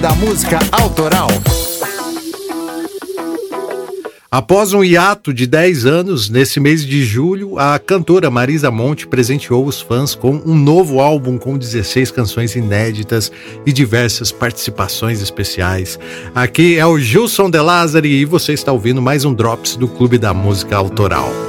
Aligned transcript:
Da 0.00 0.14
Música 0.14 0.60
Autoral. 0.70 1.28
Após 4.30 4.72
um 4.72 4.84
hiato 4.84 5.34
de 5.34 5.46
10 5.46 5.86
anos, 5.86 6.28
nesse 6.28 6.60
mês 6.60 6.86
de 6.86 7.02
julho, 7.04 7.58
a 7.58 7.78
cantora 7.78 8.30
Marisa 8.30 8.70
Monte 8.70 9.08
presenteou 9.08 9.66
os 9.66 9.80
fãs 9.80 10.14
com 10.14 10.40
um 10.44 10.54
novo 10.54 11.00
álbum 11.00 11.36
com 11.36 11.58
16 11.58 12.12
canções 12.12 12.54
inéditas 12.54 13.32
e 13.66 13.72
diversas 13.72 14.30
participações 14.30 15.20
especiais. 15.20 15.98
Aqui 16.34 16.78
é 16.78 16.86
o 16.86 16.98
Gilson 16.98 17.50
De 17.50 17.60
Lázari 17.60 18.20
e 18.20 18.24
você 18.24 18.52
está 18.52 18.70
ouvindo 18.70 19.02
mais 19.02 19.24
um 19.24 19.34
Drops 19.34 19.74
do 19.74 19.88
Clube 19.88 20.18
da 20.18 20.32
Música 20.32 20.76
Autoral. 20.76 21.47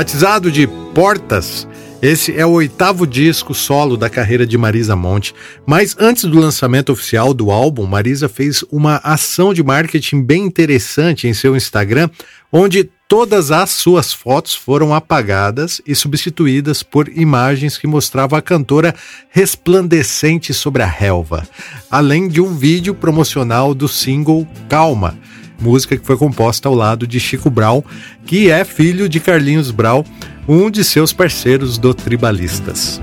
Batizado 0.00 0.50
de 0.50 0.66
Portas, 0.94 1.68
esse 2.00 2.34
é 2.34 2.46
o 2.46 2.52
oitavo 2.52 3.06
disco 3.06 3.52
solo 3.52 3.98
da 3.98 4.08
carreira 4.08 4.46
de 4.46 4.56
Marisa 4.56 4.96
Monte, 4.96 5.34
mas 5.66 5.94
antes 6.00 6.24
do 6.24 6.40
lançamento 6.40 6.90
oficial 6.90 7.34
do 7.34 7.50
álbum, 7.50 7.84
Marisa 7.84 8.26
fez 8.26 8.64
uma 8.72 8.96
ação 9.04 9.52
de 9.52 9.62
marketing 9.62 10.22
bem 10.22 10.46
interessante 10.46 11.28
em 11.28 11.34
seu 11.34 11.54
Instagram, 11.54 12.08
onde 12.50 12.88
todas 13.06 13.50
as 13.50 13.68
suas 13.68 14.10
fotos 14.10 14.54
foram 14.54 14.94
apagadas 14.94 15.82
e 15.86 15.94
substituídas 15.94 16.82
por 16.82 17.06
imagens 17.06 17.76
que 17.76 17.86
mostravam 17.86 18.38
a 18.38 18.42
cantora 18.42 18.94
resplandecente 19.28 20.54
sobre 20.54 20.82
a 20.82 20.86
relva, 20.86 21.46
além 21.90 22.26
de 22.26 22.40
um 22.40 22.56
vídeo 22.56 22.94
promocional 22.94 23.74
do 23.74 23.86
single 23.86 24.48
Calma 24.66 25.18
música 25.60 25.96
que 25.96 26.06
foi 26.06 26.16
composta 26.16 26.68
ao 26.68 26.74
lado 26.74 27.06
de 27.06 27.20
Chico 27.20 27.50
Brau, 27.50 27.84
que 28.26 28.50
é 28.50 28.64
filho 28.64 29.08
de 29.08 29.20
Carlinhos 29.20 29.70
Brau, 29.70 30.04
um 30.48 30.70
de 30.70 30.84
seus 30.84 31.12
parceiros 31.12 31.78
do 31.78 31.94
Tribalistas. 31.94 33.00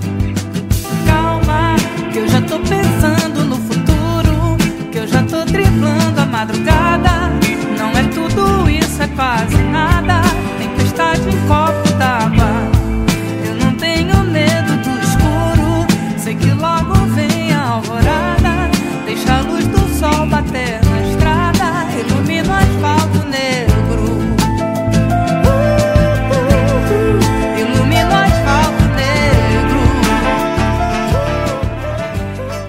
Calma, 1.06 1.76
que 2.12 2.20
eu 2.20 2.28
já 2.28 2.42
tô 2.42 2.60
pensando 2.60 3.46
no 3.46 3.56
futuro, 3.58 4.58
que 4.92 4.98
eu 4.98 5.08
já 5.08 5.24
tô 5.24 5.38
a 5.38 6.26
madrugada. 6.26 6.77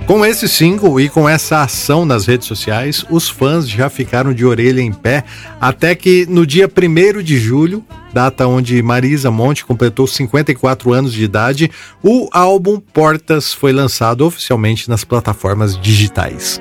Com 0.09 0.25
esse 0.25 0.49
single 0.49 0.99
e 0.99 1.11
com 1.11 1.29
essa 1.29 1.61
ação 1.61 2.07
nas 2.07 2.25
redes 2.25 2.49
sociais, 2.49 3.05
os 3.11 3.29
fãs 3.29 3.69
já 3.69 3.91
ficaram 3.91 4.33
de 4.33 4.43
orelha 4.43 4.81
em 4.81 4.91
pé 4.91 5.23
até 5.61 5.95
que 5.95 6.25
no 6.31 6.47
dia 6.47 6.67
1 6.67 7.23
de 7.23 7.39
julho, 7.39 7.85
data 8.11 8.47
onde 8.47 8.83
Marisa 8.83 9.31
Monte 9.31 9.67
completou 9.67 10.07
54 10.07 10.95
anos 10.95 11.13
de 11.13 11.23
idade, 11.23 11.71
o 12.03 12.27
álbum 12.33 12.81
Portas 12.81 13.53
foi 13.53 13.71
lançado 13.71 14.25
oficialmente 14.25 14.89
nas 14.89 15.05
plataformas 15.05 15.79
digitais. 15.79 16.59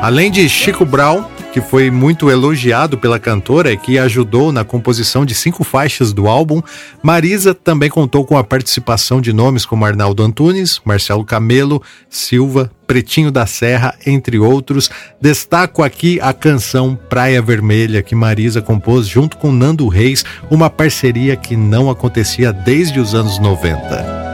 Além 0.00 0.30
de 0.30 0.48
Chico 0.48 0.86
Brown, 0.86 1.24
que 1.52 1.60
foi 1.60 1.90
muito 1.90 2.30
elogiado 2.30 2.96
pela 2.96 3.18
cantora 3.18 3.70
e 3.70 3.76
que 3.76 3.98
ajudou 3.98 4.50
na 4.50 4.64
composição 4.64 5.26
de 5.26 5.34
cinco 5.34 5.62
faixas 5.62 6.10
do 6.10 6.26
álbum, 6.26 6.62
Marisa 7.02 7.54
também 7.54 7.90
contou 7.90 8.24
com 8.24 8.38
a 8.38 8.42
participação 8.42 9.20
de 9.20 9.30
nomes 9.30 9.66
como 9.66 9.84
Arnaldo 9.84 10.22
Antunes, 10.22 10.80
Marcelo 10.86 11.22
Camelo, 11.22 11.82
Silva, 12.08 12.70
Pretinho 12.86 13.30
da 13.30 13.44
Serra, 13.44 13.94
entre 14.06 14.38
outros. 14.38 14.88
Destaco 15.20 15.82
aqui 15.82 16.18
a 16.22 16.32
canção 16.32 16.98
Praia 17.08 17.42
Vermelha, 17.42 18.02
que 18.02 18.14
Marisa 18.14 18.62
compôs 18.62 19.06
junto 19.06 19.36
com 19.36 19.52
Nando 19.52 19.86
Reis, 19.86 20.24
uma 20.50 20.70
parceria 20.70 21.36
que 21.36 21.56
não 21.56 21.90
acontecia 21.90 22.54
desde 22.54 22.98
os 22.98 23.14
anos 23.14 23.38
90. 23.38 24.29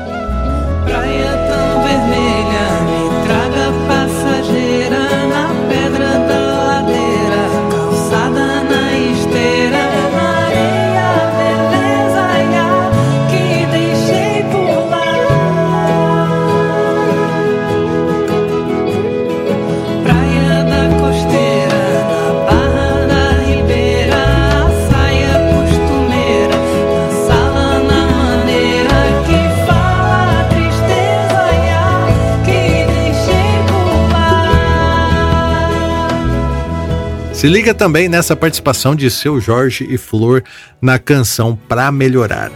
Se 37.36 37.48
liga 37.48 37.74
também 37.74 38.08
nessa 38.08 38.34
participação 38.34 38.96
de 38.96 39.10
seu 39.10 39.38
Jorge 39.38 39.86
e 39.90 39.98
Flor 39.98 40.42
na 40.80 40.98
canção 40.98 41.54
Pra 41.68 41.92
Melhorar. 41.92 42.50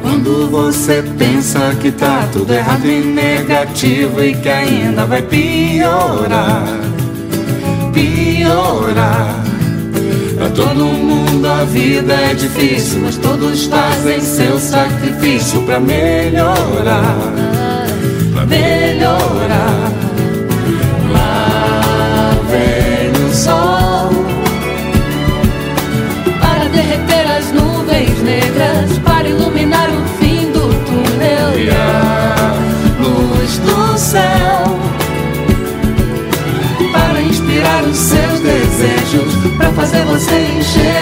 Quando 0.00 0.48
você 0.48 1.02
pensa 1.18 1.74
que 1.82 1.90
tá 1.90 2.28
tudo 2.32 2.54
errado 2.54 2.86
e 2.86 3.00
negativo 3.00 4.22
e 4.22 4.36
que 4.36 4.48
ainda 4.48 5.04
vai 5.04 5.20
piorar, 5.20 6.64
piorar. 7.92 9.44
Pra 10.36 10.48
todo 10.50 10.84
mundo 10.84 11.44
a 11.48 11.64
vida 11.64 12.14
é 12.14 12.34
difícil, 12.34 13.00
mas 13.00 13.16
todos 13.16 13.64
fazem 13.64 14.20
seu 14.20 14.60
sacrifício 14.60 15.60
pra 15.62 15.80
melhorar, 15.80 17.16
pra 18.32 18.46
melhorar. 18.46 20.05
Nuvens 28.16 28.22
negras, 28.22 28.98
para 28.98 29.28
iluminar 29.28 29.88
o 29.90 30.04
fim 30.18 30.50
do 30.52 30.68
túnel. 30.84 31.58
E 31.58 31.70
a 31.70 32.54
luz 33.00 33.58
do 33.58 33.98
céu 33.98 34.78
para 36.92 37.20
inspirar 37.20 37.82
os 37.84 37.96
seus 37.96 38.40
desejos, 38.40 39.34
para 39.56 39.70
fazer 39.72 40.02
você 40.04 40.48
encher 40.58 40.95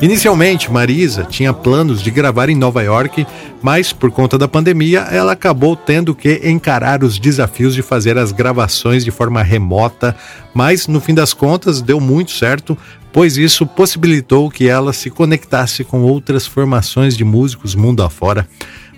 Inicialmente, 0.00 0.70
Marisa 0.70 1.24
tinha 1.24 1.54
planos 1.54 2.02
de 2.02 2.10
gravar 2.10 2.50
em 2.50 2.54
Nova 2.54 2.82
York, 2.82 3.26
mas 3.62 3.94
por 3.94 4.10
conta 4.10 4.36
da 4.36 4.46
pandemia, 4.46 5.00
ela 5.10 5.32
acabou 5.32 5.74
tendo 5.74 6.14
que 6.14 6.42
encarar 6.44 7.02
os 7.02 7.18
desafios 7.18 7.74
de 7.74 7.80
fazer 7.80 8.18
as 8.18 8.30
gravações 8.30 9.04
de 9.04 9.10
forma 9.10 9.42
remota, 9.42 10.14
mas 10.52 10.86
no 10.86 11.00
fim 11.00 11.14
das 11.14 11.32
contas 11.32 11.80
deu 11.80 11.98
muito 11.98 12.32
certo, 12.32 12.76
pois 13.10 13.38
isso 13.38 13.66
possibilitou 13.66 14.50
que 14.50 14.68
ela 14.68 14.92
se 14.92 15.08
conectasse 15.08 15.82
com 15.82 16.02
outras 16.02 16.46
formações 16.46 17.16
de 17.16 17.24
músicos 17.24 17.74
mundo 17.74 18.02
afora. 18.02 18.46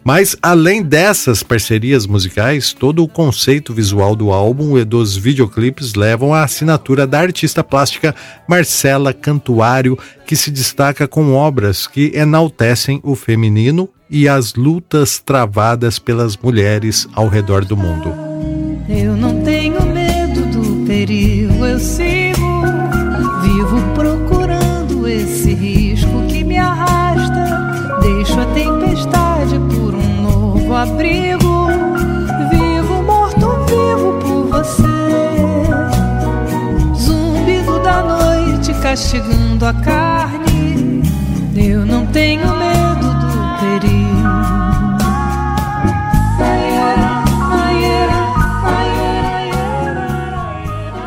Mas 0.05 0.37
além 0.43 0.83
dessas 0.83 1.43
parcerias 1.43 2.06
musicais, 2.06 2.73
todo 2.73 3.03
o 3.03 3.09
conceito 3.09 3.75
visual 3.75 4.15
do 4.15 4.33
álbum 4.33 4.79
e 4.79 4.85
dos 4.85 5.17
videoclipes 5.17 5.95
levam 5.95 6.33
à 6.33 6.43
assinatura 6.45 7.06
da 7.06 7.21
artista 7.21 7.62
plástica 7.62 8.15
Marcela 8.49 9.12
Cantuário, 9.12 9.99
que 10.27 10.37
se 10.37 10.50
destaca 10.50 11.06
com 11.06 11.35
obras 11.35 11.87
que 11.87 12.12
enaltecem 12.15 13.00
o 13.03 13.15
feminino 13.15 13.89
e 14.11 14.29
as 14.29 14.55
lutas 14.55 15.19
travadas 15.19 15.99
pelas 15.99 16.37
mulheres 16.37 17.06
ao 17.15 17.29
redor 17.29 17.65
do 17.65 17.77
mundo. 17.77 18.15
Eu 18.89 19.17
não 19.17 19.43
tenho 19.43 19.85
medo 19.87 20.47
do 20.47 20.87
perigo, 20.87 21.67
eu 21.67 21.79
sigo 21.79 22.62
vivo 23.43 23.83
procurando 23.94 25.06
esse 25.06 25.53
risco 25.53 25.88
abrigo. 30.79 31.67
Vivo 32.51 33.03
morto 33.03 33.49
vivo 33.67 34.13
por 34.21 34.47
você. 34.49 34.85
Zumbido 36.95 37.79
da 37.81 38.03
noite 38.03 38.73
castigando 38.75 39.67
a 39.67 39.75
carne. 39.75 40.38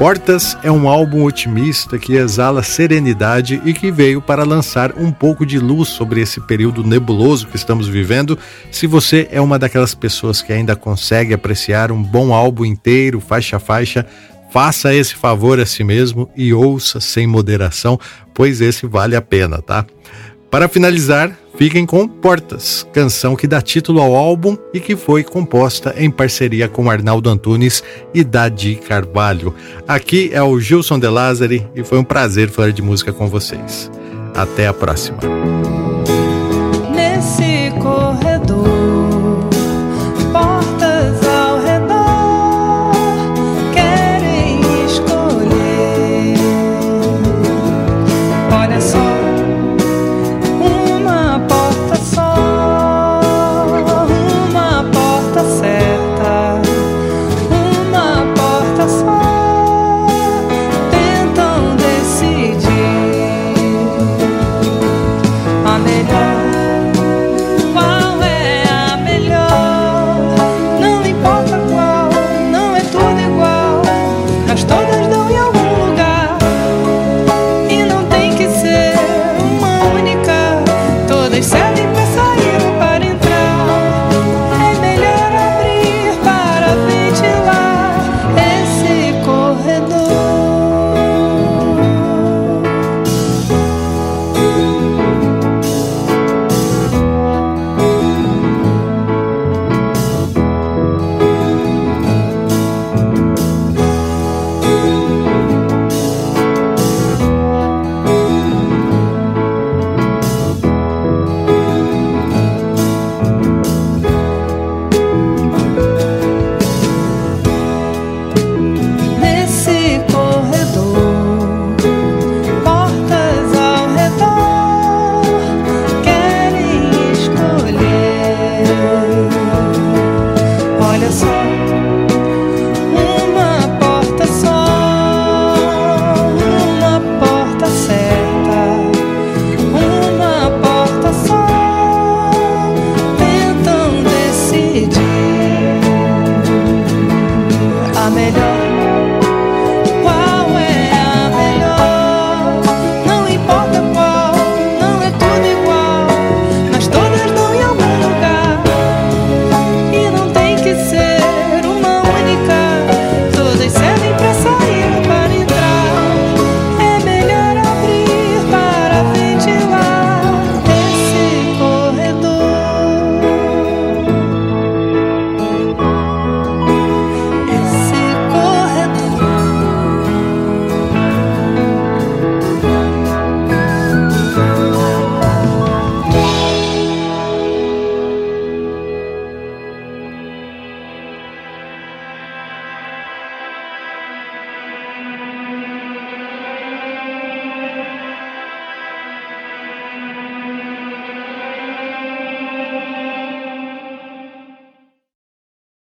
Portas 0.02 0.58
é 0.64 0.72
um 0.72 0.90
álbum 0.90 1.24
otimista 1.24 2.00
que 2.00 2.14
exala 2.14 2.64
serenidade 2.64 3.62
e 3.64 3.72
que 3.72 3.92
veio 3.92 4.20
para 4.20 4.44
lançar 4.44 4.98
um 4.98 5.12
pouco 5.12 5.46
de 5.46 5.60
luz 5.60 5.90
sobre 5.90 6.20
esse 6.20 6.42
período 6.42 6.84
nebuloso 6.84 7.46
que 7.46 7.56
estamos 7.56 7.88
vivendo. 7.88 8.36
Se 8.72 8.88
você 8.88 9.28
é 9.32 9.40
uma 9.40 9.60
daquelas 9.60 9.94
pessoas 9.94 10.42
que 10.42 10.52
ainda 10.52 10.76
consegue 10.76 11.36
apreciar 11.36 11.92
um 11.92 12.02
bom 12.02 12.34
álbum 12.34 12.66
inteiro, 12.66 13.20
faixa 13.20 13.58
a 13.58 13.60
faixa, 13.60 14.04
faça 14.52 14.92
esse 14.92 15.14
favor 15.14 15.60
a 15.60 15.68
si 15.68 15.84
mesmo 15.84 16.28
e 16.36 16.52
ouça 16.52 17.00
sem 17.00 17.28
moderação, 17.28 18.00
pois 18.34 18.60
esse 18.60 18.88
vale 18.88 19.16
a 19.16 19.22
pena, 19.22 19.62
tá? 19.62 19.86
Para 20.50 20.68
finalizar, 20.68 21.32
fiquem 21.62 21.86
com 21.86 22.08
Portas, 22.08 22.88
canção 22.92 23.36
que 23.36 23.46
dá 23.46 23.62
título 23.62 24.02
ao 24.02 24.16
álbum 24.16 24.58
e 24.74 24.80
que 24.80 24.96
foi 24.96 25.24
composta 25.24 25.94
em 25.96 26.10
parceria 26.10 26.68
com 26.68 26.90
Arnaldo 26.90 27.30
Antunes 27.30 27.84
e 28.16 28.24
Dadi 28.24 28.78
Carvalho. 28.78 29.54
Aqui 29.88 30.32
é 30.34 30.42
o 30.42 30.60
Gilson 30.60 30.98
De 30.98 31.08
Lázari 31.08 31.68
e 31.76 31.84
foi 31.84 32.00
um 32.00 32.04
prazer 32.04 32.50
falar 32.50 32.72
de 32.72 32.82
música 32.82 33.14
com 33.14 33.28
vocês. 33.28 33.92
Até 34.34 34.66
a 34.66 34.74
próxima. 34.74 35.20